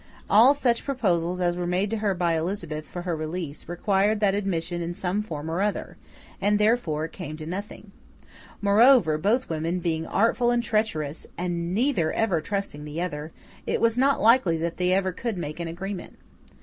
All 0.31 0.55
such 0.55 0.83
proposals 0.83 1.39
as 1.39 1.55
were 1.55 1.67
made 1.67 1.91
to 1.91 1.97
her 1.97 2.15
by 2.15 2.33
Elizabeth 2.35 2.87
for 2.87 3.03
her 3.03 3.15
release, 3.15 3.69
required 3.69 4.19
that 4.19 4.33
admission 4.33 4.81
in 4.81 4.95
some 4.95 5.21
form 5.21 5.47
or 5.47 5.61
other, 5.61 5.95
and 6.41 6.57
therefore 6.57 7.07
came 7.07 7.37
to 7.37 7.45
nothing. 7.45 7.91
Moreover, 8.63 9.19
both 9.19 9.47
women 9.47 9.77
being 9.79 10.07
artful 10.07 10.49
and 10.49 10.63
treacherous, 10.63 11.27
and 11.37 11.75
neither 11.75 12.11
ever 12.13 12.41
trusting 12.41 12.83
the 12.83 12.99
other, 12.99 13.31
it 13.67 13.79
was 13.79 13.95
not 13.95 14.19
likely 14.19 14.57
that 14.57 14.77
they 14.77 14.87
could 14.99 15.29
ever 15.35 15.39
make 15.39 15.59
an 15.59 15.67
agreement. 15.67 16.17